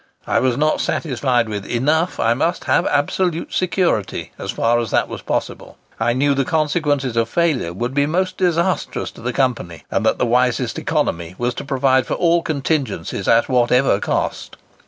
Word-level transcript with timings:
I 0.25 0.39
was 0.39 0.57
not 0.57 0.81
satisfied 0.81 1.47
with 1.47 1.63
'enough:' 1.63 2.19
I 2.19 2.33
must 2.33 2.63
have 2.63 2.87
absolute 2.87 3.53
security, 3.53 4.31
as 4.39 4.49
far 4.49 4.79
as 4.79 4.89
that 4.89 5.07
was 5.07 5.21
possible. 5.21 5.77
I 5.99 6.13
knew 6.13 6.33
the 6.33 6.43
consequences 6.43 7.15
of 7.15 7.29
failure 7.29 7.71
would 7.71 7.93
be 7.93 8.07
most 8.07 8.37
disastrous 8.37 9.11
to 9.11 9.21
the 9.21 9.31
Company, 9.31 9.83
and 9.91 10.03
that 10.03 10.17
the 10.17 10.25
wisest 10.25 10.79
economy 10.79 11.35
was 11.37 11.53
to 11.53 11.63
provide 11.63 12.07
for 12.07 12.15
all 12.15 12.41
contingencies 12.41 13.27
at 13.27 13.47
whatever 13.47 13.99
cost. 13.99 14.57